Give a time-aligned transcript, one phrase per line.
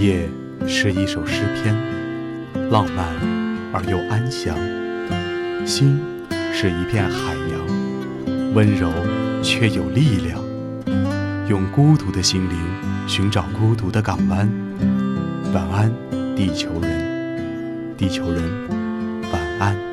[0.00, 0.26] 夜
[0.66, 1.76] 是一首诗篇，
[2.70, 3.04] 浪漫
[3.70, 4.56] 而又安详；
[5.66, 6.00] 心
[6.54, 8.90] 是一片海洋，温柔
[9.42, 10.40] 却有力量。
[11.50, 12.56] 用孤独的心灵
[13.06, 14.50] 寻找孤独的港湾。
[15.52, 15.92] 晚安，
[16.34, 18.42] 地球人，地球人，
[19.30, 19.89] 晚安。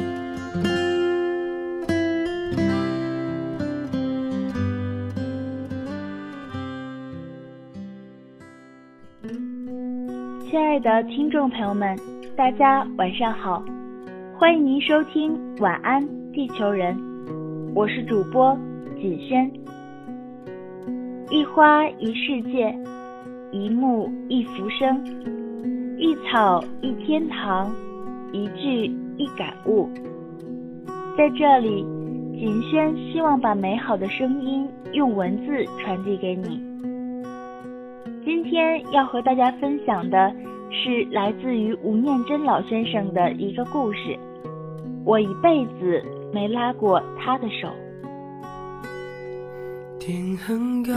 [10.87, 11.99] 的听众朋友们，
[12.33, 13.61] 大家晚上好，
[14.37, 16.01] 欢迎您收听《晚安
[16.31, 16.95] 地球人》，
[17.75, 18.57] 我是主播
[18.97, 19.51] 锦轩。
[21.29, 22.73] 一花一世界，
[23.51, 25.05] 一木一浮生，
[25.97, 27.69] 一草一天堂，
[28.31, 28.85] 一句
[29.17, 29.89] 一感悟。
[31.17, 31.85] 在这里，
[32.39, 36.63] 锦轩希望把美好的声音用文字传递给你。
[38.23, 40.33] 今天要和大家分享的
[40.71, 44.17] 是来自于吴念真老先生的一个故事。
[45.05, 47.69] 我一辈子没拉过他的手。
[49.99, 50.93] 天很高，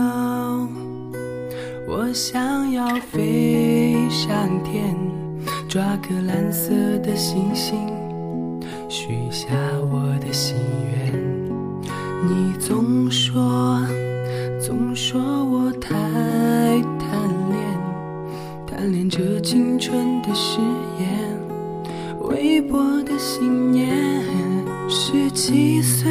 [1.89, 4.95] 我想要飞上天，
[5.69, 7.79] 抓颗蓝色的星星，
[8.89, 9.49] 许下
[9.93, 10.57] 我的心
[10.93, 11.13] 愿。
[12.23, 13.81] 你总说，
[14.61, 15.97] 总说我太
[18.91, 20.59] 连着青春的誓
[20.99, 21.09] 言，
[22.23, 23.89] 微薄的信念。
[24.89, 26.11] 十七岁。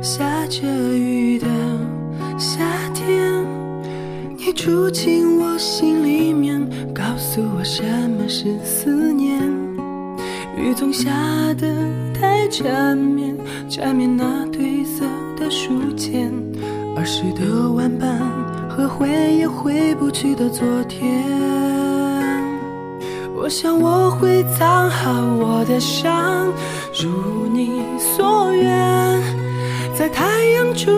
[0.00, 1.46] 下着雨的
[2.38, 3.44] 夏天，
[4.38, 7.82] 你住进我心里面，告诉我什
[8.18, 9.38] 么是思念。
[10.56, 11.10] 雨总下
[11.58, 11.66] 得
[12.18, 13.36] 太缠绵，
[13.68, 15.04] 缠绵那褪色
[15.36, 16.32] 的书签，
[16.96, 18.18] 儿时的玩伴
[18.70, 21.24] 和回也回不去的昨天。
[23.34, 26.52] 我想我会藏好我的伤，
[26.94, 29.20] 如你所愿。
[29.94, 30.90] 在太阳出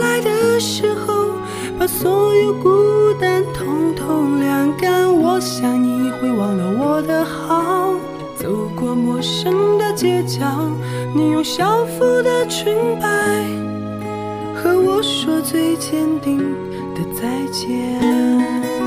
[0.00, 1.30] 来的时候，
[1.78, 5.14] 把所有孤单统统晾干。
[5.14, 7.94] 我想你会忘了我的好，
[8.34, 10.44] 走过陌生的街角，
[11.14, 13.06] 你用校服的裙摆
[14.54, 16.38] 和我说最坚定
[17.04, 18.79] 的再见。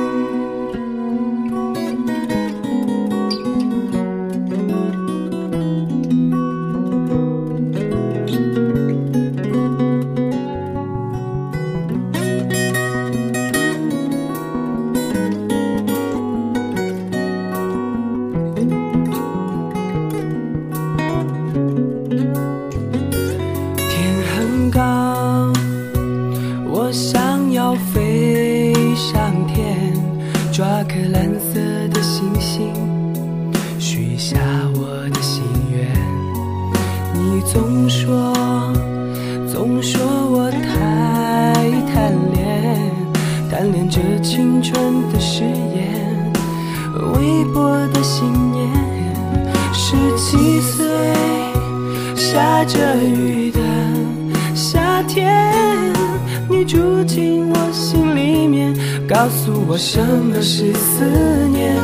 [59.13, 61.05] 告诉我什么是思
[61.51, 61.75] 念。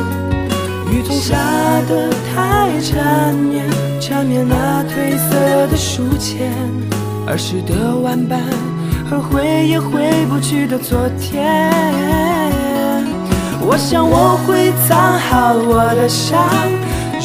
[0.90, 1.36] 雨总下
[1.88, 3.64] 得太缠绵，
[4.00, 6.50] 缠绵那褪色的书签，
[7.28, 8.40] 儿时的玩伴
[9.08, 11.70] 和回也回不去的昨天。
[13.62, 16.42] 我想我会藏好我的伤，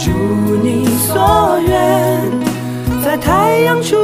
[0.06, 2.46] 如你所愿。
[3.04, 3.96] 在太阳出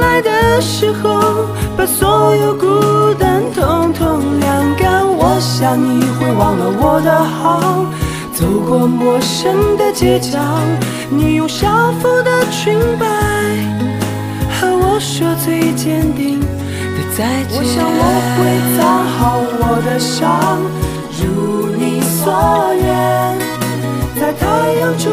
[0.00, 1.44] 来的时候，
[1.76, 4.79] 把所有孤单统统晾干。
[5.40, 7.86] 想你会忘了我的好，
[8.34, 10.38] 走过陌生的街角，
[11.08, 13.06] 你用校服的裙摆
[14.60, 16.46] 和我说最坚定的
[17.16, 17.58] 再见。
[17.58, 18.02] 我想我
[18.36, 18.38] 会
[18.76, 18.78] 藏
[19.16, 20.60] 好我的伤，
[21.18, 22.30] 如你所
[22.74, 23.38] 愿。
[24.20, 24.44] 在太
[24.80, 25.08] 阳出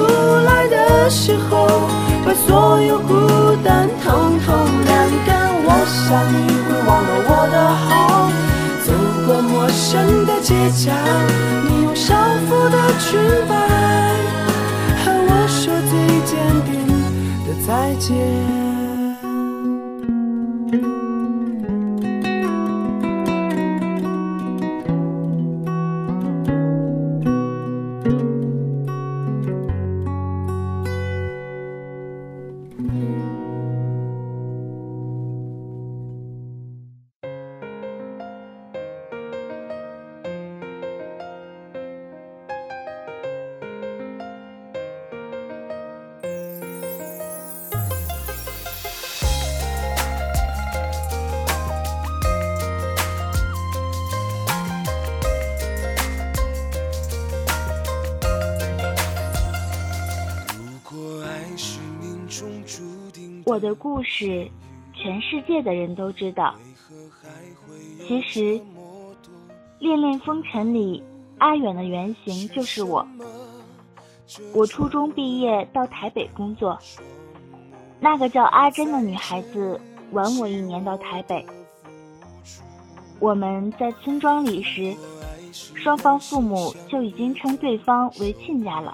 [0.46, 1.68] 来的时候。
[2.28, 3.16] 把所有孤
[3.64, 4.54] 单统统
[4.84, 4.92] 晾
[5.26, 6.57] 干，我想你
[9.78, 10.92] 过陌生的街角，
[11.70, 12.16] 你用校
[12.48, 13.56] 服的裙摆
[15.06, 15.94] 和我说最
[16.26, 16.36] 坚
[16.66, 16.74] 定
[17.46, 18.67] 的再见。
[63.48, 64.46] 我的故事，
[64.94, 66.54] 全世界的人都知道。
[68.06, 68.42] 其实，
[69.80, 71.02] 《恋恋风尘》里
[71.38, 73.08] 阿远的原型就是我。
[74.54, 76.78] 我初中毕业到台北工作，
[78.02, 79.80] 那个叫阿珍的女孩子
[80.12, 81.46] 晚我一年到台北。
[83.18, 84.94] 我们在村庄里时，
[85.54, 88.94] 双方父母就已经称对方为亲家了。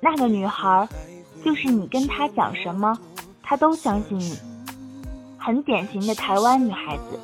[0.00, 0.86] 那个女孩，
[1.46, 2.98] 就是你跟她讲什么，
[3.40, 4.36] 她都相信你，
[5.38, 7.20] 很典型的台湾女孩子。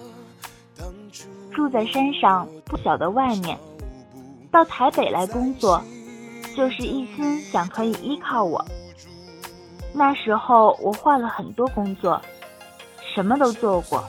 [1.50, 3.58] 住在山上不晓得外面，
[4.52, 5.82] 到台北来工作。
[6.54, 8.64] 就是一心想可以依靠我。
[9.92, 12.20] 那时候我换了很多工作，
[13.14, 14.04] 什么都做过，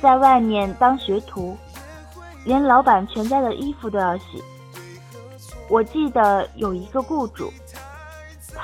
[0.00, 1.56] 在外面当学徒，
[2.46, 4.42] 连老板全家的衣服都要洗。
[5.68, 7.52] 我记得有一个雇主，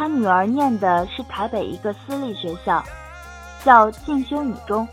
[0.01, 2.83] 他女儿念的是台北一个私立学校，
[3.63, 4.89] 叫进修女中，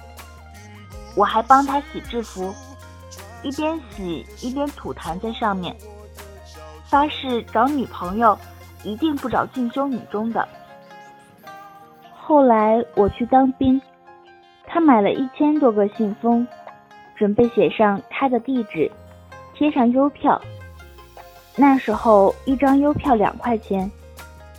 [1.15, 2.53] 我还帮他洗制服，
[3.41, 5.73] 一边洗一边吐痰在上面。
[6.89, 8.37] 发誓找女朋友，
[8.83, 10.45] 一定不找进修女中的。
[12.19, 13.81] 后来我去当兵，
[14.65, 16.45] 他买了一千多个信封，
[17.15, 18.91] 准备写上他的地址，
[19.53, 20.41] 贴上邮票。
[21.55, 23.89] 那时候一张邮票两块钱，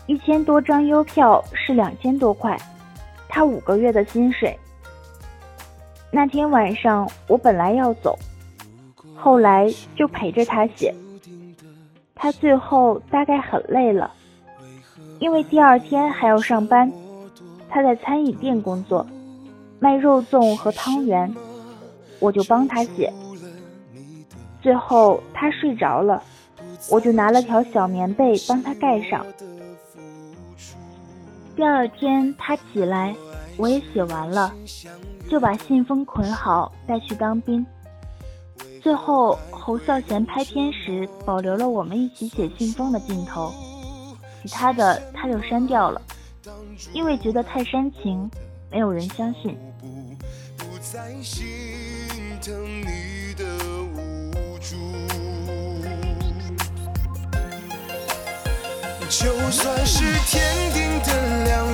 [0.09, 2.59] 一千多张邮票是两千多块，
[3.29, 4.59] 他五个月的薪水。
[6.11, 8.19] 那天晚上我本来要走，
[9.15, 10.95] 后来就陪着他写。
[12.15, 14.11] 他最后大概很累了，
[15.19, 16.91] 因为第二天还要上班。
[17.69, 19.07] 他在餐饮店工作，
[19.79, 21.31] 卖肉粽和汤圆，
[22.19, 23.13] 我就帮他写。
[24.63, 26.23] 最后他睡着了，
[26.91, 29.23] 我就拿了条小棉被帮他盖上。
[31.59, 33.13] 第二天他起来，
[33.57, 34.55] 我也写完了，
[35.29, 37.67] 就把信封捆好带去当兵。
[38.81, 43.53] 最后，侯孝贤拍片时保留了我们一起写信封的镜头，
[44.41, 46.01] 其他的他就删掉了，
[46.93, 48.31] 因为觉得太煽情，
[48.71, 49.59] 没有人相信。
[59.09, 61.68] 就算是天定的良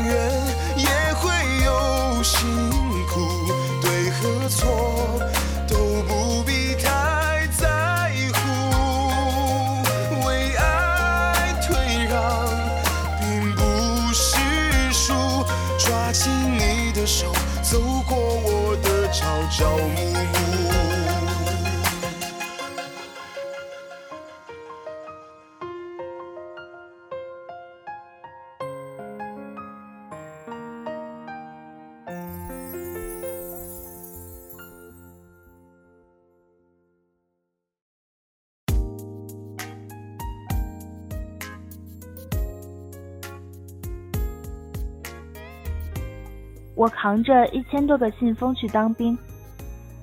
[46.74, 49.16] 我扛着一千多个信封去当兵，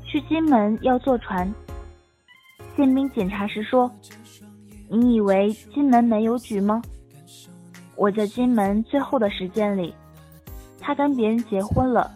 [0.05, 1.53] 去金门要坐船。
[2.75, 3.91] 宪兵检查时说
[4.89, 6.81] ：“你以为金门没有局吗？”
[7.97, 9.93] 我在金门最后的时间里，
[10.79, 12.09] 他跟别人结婚了。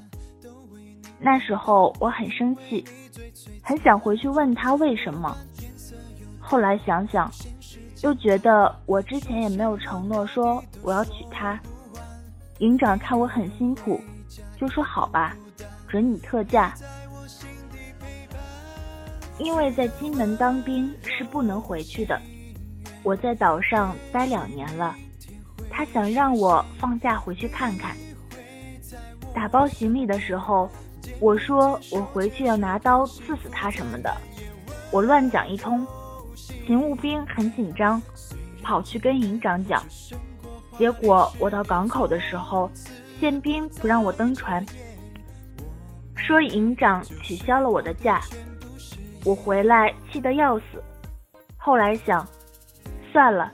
[1.19, 2.83] 那时候我很生气，
[3.62, 5.35] 很想回去问他为什么。
[6.39, 7.29] 后来想想，
[8.03, 11.59] 又觉得我之前也没有承诺说我要娶她。
[12.59, 14.00] 营长看我很辛苦。
[14.57, 15.35] 就说好吧，
[15.88, 16.74] 准你特价。
[19.38, 22.17] 因为在金门当兵是不能回去的，
[23.03, 24.95] 我在岛上待两年了，
[25.69, 27.95] 他想让我放假回去看看。
[29.33, 30.69] 打包行李的时候，
[31.19, 34.15] 我说我回去要拿刀刺死他什么的，
[34.89, 35.85] 我乱讲一通，
[36.65, 38.01] 勤务兵很紧张，
[38.63, 39.83] 跑去跟营长讲，
[40.77, 42.71] 结果我到港口的时候。
[43.19, 44.63] 宪兵不让我登船，
[46.15, 48.22] 说营长取消了我的假。
[49.24, 50.84] 我回来气得要死。
[51.57, 52.27] 后来想，
[53.12, 53.51] 算了，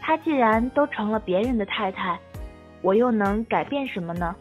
[0.00, 2.18] 他既然都成了别人的太太，
[2.82, 4.36] 我又能改变什么呢？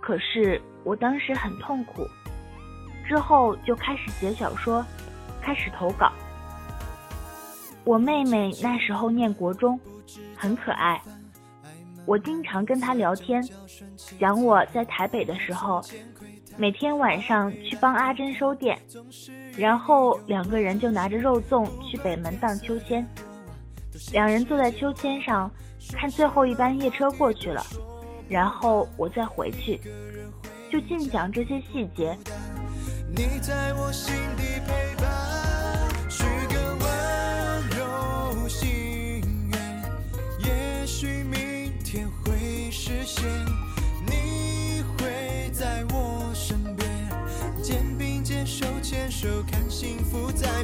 [0.00, 2.06] 可是我当时很痛苦，
[3.06, 4.84] 之后就开始写小说，
[5.40, 6.12] 开始投稿。
[7.84, 9.78] 我妹妹那时候念国中，
[10.36, 11.00] 很可爱。
[12.06, 13.46] 我经常跟他聊天，
[14.18, 15.82] 讲我在台北的时候，
[16.56, 18.78] 每天晚上去帮阿珍收店，
[19.56, 23.06] 然后两个人就拿着肉粽去北门荡秋千，
[24.12, 25.50] 两人坐在秋千上
[25.92, 27.60] 看最后一班夜车过去了，
[28.28, 29.80] 然后我再回去，
[30.70, 32.16] 就尽讲这些细节。
[33.14, 35.25] 你在我心底陪伴，
[49.16, 50.62] 手，看幸福在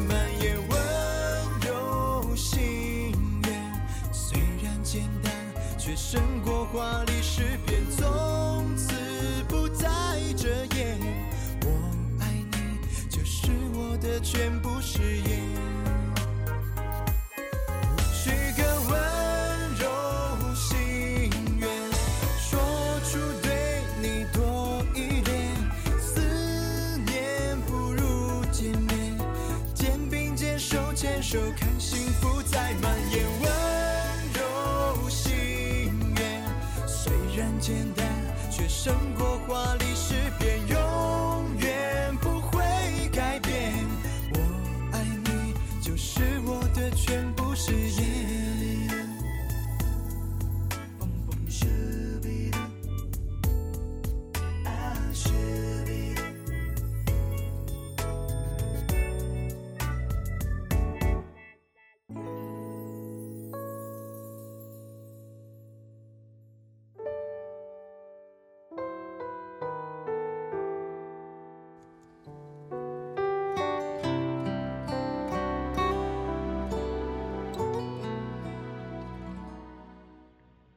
[37.62, 38.04] 简单，
[38.50, 40.76] 却胜过华丽诗篇，有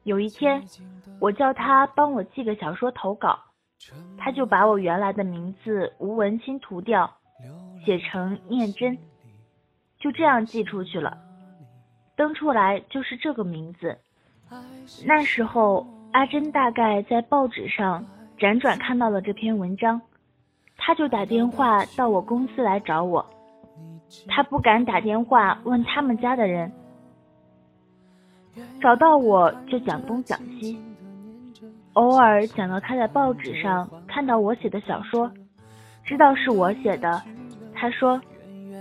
[0.06, 0.64] 有一天，
[1.20, 3.40] 我叫他帮我寄个小说投稿，
[4.20, 7.12] 他就把我原来的名字吴文清涂掉，
[7.84, 8.96] 写成念真，
[10.00, 11.18] 就这样寄出去了。
[12.16, 13.98] 登出来就是这个名字。
[15.08, 18.06] 那时候，阿珍大概在报纸上
[18.38, 20.00] 辗转看到了这篇文章，
[20.78, 23.26] 他就打电话到我公司来找我。
[24.28, 26.72] 他不敢打电话问他们家的人。
[28.82, 30.80] 找到我就讲东讲西，
[31.94, 35.32] 偶尔讲到他在报纸上看到我写的小说，
[36.04, 37.22] 知道是我写的，
[37.74, 38.22] 他说：“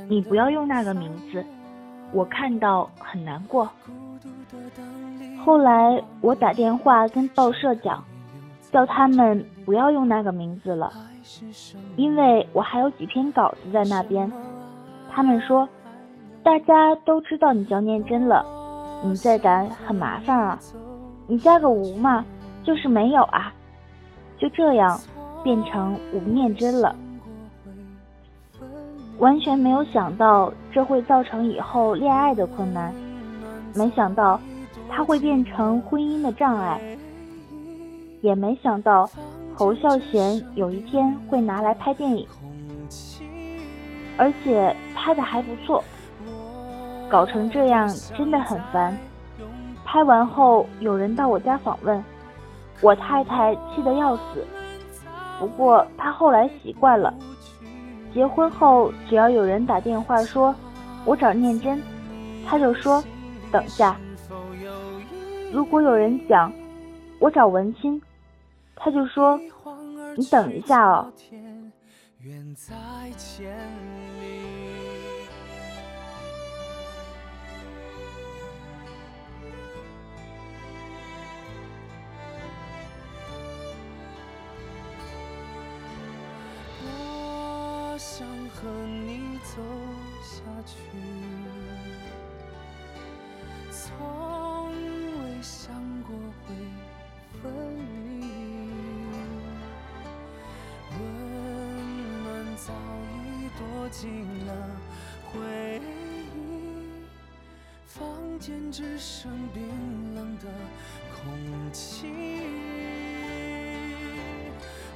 [0.08, 1.44] 你不要用那个名字，
[2.12, 3.68] 我看到很难过。”
[5.44, 8.02] 后来我打电话跟报社讲，
[8.70, 10.92] 叫他们不要用那个名字了，
[11.96, 14.30] 因为我还有几篇稿子在那边。
[15.10, 15.68] 他们说
[16.42, 18.44] ：“大家都知道你叫念真了。”
[19.06, 20.58] 你再改很麻烦啊，
[21.26, 22.24] 你加个吴嘛，
[22.64, 23.52] 就是没有啊，
[24.38, 24.98] 就这样
[25.42, 26.96] 变成吴念真了。
[29.18, 32.94] 完全没有想到这会造成以后恋爱的困难，
[33.74, 34.40] 没想到
[34.88, 36.80] 它会变成婚姻的障碍，
[38.22, 39.08] 也没想到
[39.54, 42.26] 侯孝贤有一天会拿来拍电影，
[44.16, 45.84] 而且拍的还不错。
[47.10, 48.96] 搞成这样真的很烦。
[49.84, 52.02] 拍完后有人到我家访问，
[52.80, 54.44] 我太太气得要死。
[55.38, 57.12] 不过她后来习惯了。
[58.12, 60.54] 结婚后只要有人打电话说
[61.04, 61.80] 我找念真，
[62.46, 63.02] 她就说
[63.52, 63.96] 等下。
[65.52, 66.52] 如果有人讲
[67.20, 68.00] 我找文清，
[68.74, 69.38] 她就说
[70.16, 71.12] 你等一下哦。
[87.94, 88.68] 我想和
[89.06, 89.62] 你走
[90.20, 90.74] 下去，
[93.70, 95.72] 从未想
[96.02, 96.10] 过
[96.42, 96.56] 会
[97.40, 97.42] 分
[98.18, 98.26] 离。
[100.90, 100.98] 温
[102.24, 102.74] 暖早
[103.14, 104.50] 已躲进了
[105.30, 105.30] 回
[106.34, 106.36] 忆，
[107.86, 108.02] 房
[108.40, 109.62] 间只剩冰
[110.16, 110.46] 冷的
[111.14, 111.22] 空
[111.72, 112.10] 气。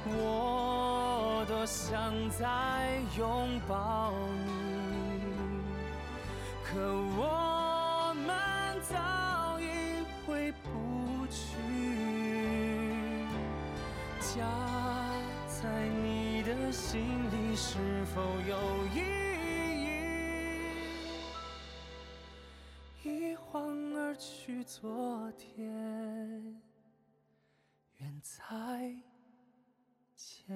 [0.05, 0.68] 我
[1.49, 4.13] 多想再拥抱
[4.45, 4.51] 你，
[6.63, 6.79] 可
[7.17, 9.65] 我们早已
[10.27, 11.41] 回不去。
[14.21, 14.45] 家
[15.47, 17.01] 在你的心
[17.31, 17.79] 里是
[18.13, 18.99] 否有意
[23.03, 23.09] 义？
[23.31, 25.67] 一晃而去，昨天
[27.97, 28.93] 远在。
[30.21, 30.55] 千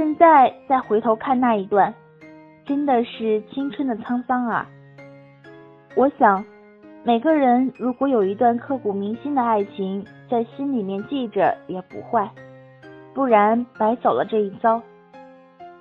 [0.00, 1.92] 现在再回头看那一段，
[2.64, 4.66] 真的是青春的沧桑啊！
[5.94, 6.42] 我想，
[7.04, 12.30] 每个人如果有一段刻骨铭心的爱情在心里面记着也不坏，
[13.12, 14.80] 不然白走了这一遭。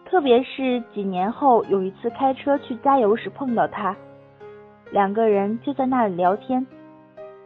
[0.04, 3.96] 特别是几年后有一次开车去加油时碰到他，
[4.92, 6.68] 两个人就在那里聊天，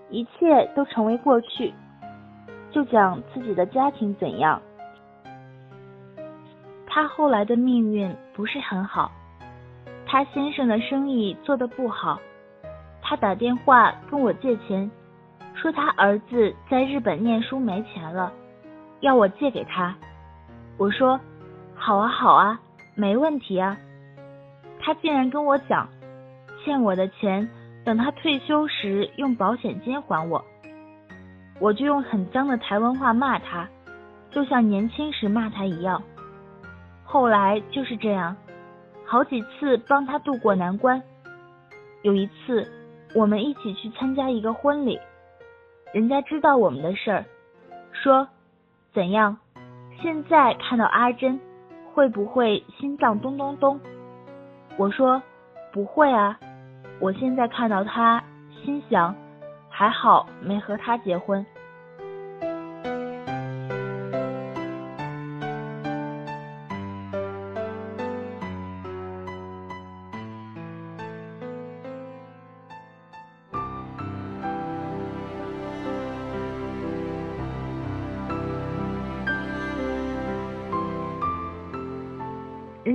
[0.09, 1.71] 一切都成为过去，
[2.71, 4.59] 就讲自己的家庭怎样。
[6.93, 9.11] 他后来的命运不是很好，
[10.05, 12.19] 他先生的生意做得不好。
[13.01, 14.91] 他打电话跟我借钱，
[15.55, 18.31] 说他儿子在日本念书没钱了，
[18.99, 19.95] 要我借给他。
[20.77, 21.19] 我说
[21.73, 22.59] 好啊好啊，
[22.93, 23.75] 没问题啊。
[24.79, 25.89] 他竟然跟我讲，
[26.63, 27.49] 欠我的钱
[27.83, 30.45] 等他退休时用保险金还我。
[31.59, 33.67] 我就用很脏的台湾话骂他，
[34.29, 35.99] 就像年轻时骂他一样。
[37.13, 38.35] 后来就是这样，
[39.05, 40.99] 好几次帮他渡过难关。
[42.01, 42.67] 有一次。
[43.15, 44.99] 我们一起去参加一个婚礼，
[45.93, 47.23] 人家知道我们的事儿，
[47.91, 48.27] 说
[48.91, 49.37] 怎样？
[50.01, 51.39] 现在看到阿珍，
[51.93, 53.79] 会不会心脏咚咚咚？
[54.77, 55.21] 我说
[55.71, 56.39] 不会啊，
[56.99, 58.23] 我现在看到她，
[58.65, 59.15] 心想
[59.69, 61.45] 还好没和他结婚。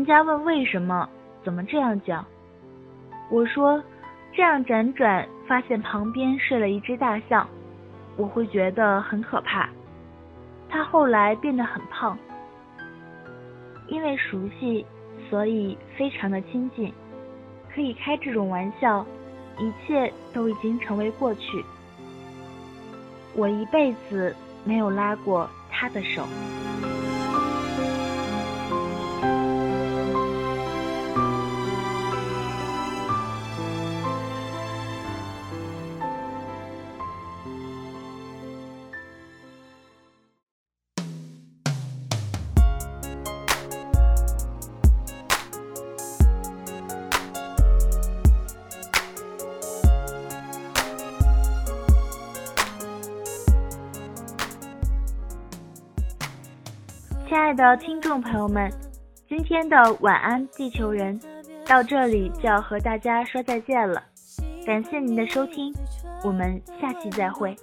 [0.09, 1.07] 家问为什么？
[1.45, 2.25] 怎么这样讲？
[3.31, 3.81] 我说，
[4.33, 7.47] 这样辗转发现旁边睡了一只大象，
[8.17, 9.69] 我会觉得很可怕。
[10.71, 12.17] 他后来变得很胖，
[13.89, 14.85] 因为熟悉，
[15.29, 16.91] 所以非常的亲近，
[17.75, 19.05] 可以开这种玩笑，
[19.59, 21.63] 一切都已经成为过去。
[23.37, 26.27] 我一辈子没有拉过他的手。
[57.29, 58.73] 亲爱的听众朋友们，
[59.29, 61.21] 今天的晚安地球人
[61.67, 64.03] 到这里就要和大家说再见了，
[64.65, 65.71] 感谢您的收听，
[66.25, 67.55] 我们下期再会。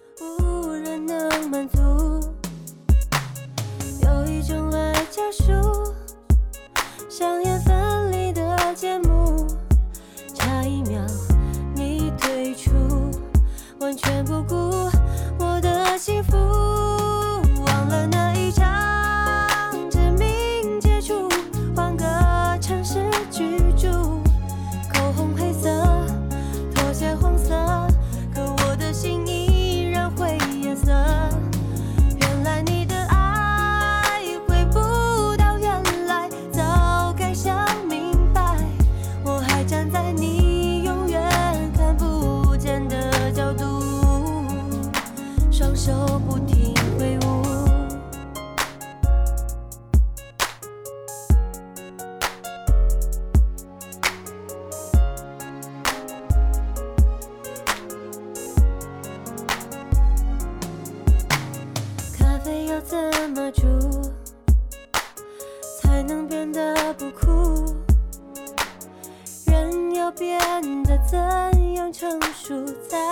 [72.48, 73.05] 住在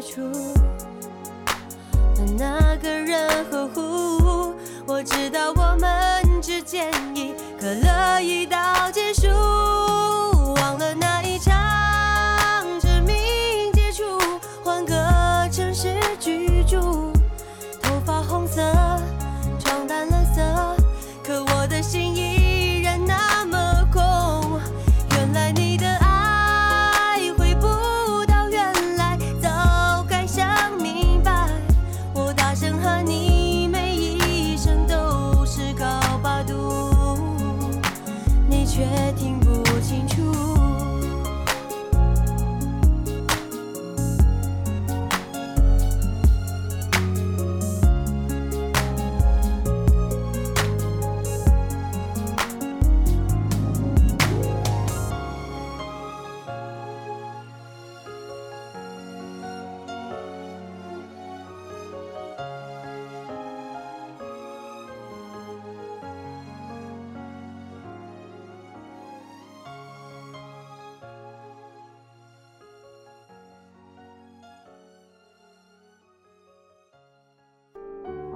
[0.00, 0.12] 接
[2.38, 4.54] 那个人呵护
[4.86, 9.87] 我知道我们之间已隔了一道结束。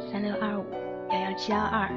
[0.00, 0.64] 三六二五
[1.10, 1.88] 幺幺七幺二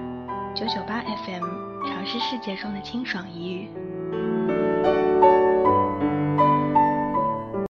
[0.56, 1.44] 九九八 FM，
[1.86, 4.69] 尝试世界中的清爽一隅。